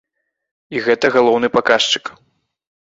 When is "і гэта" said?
0.77-1.13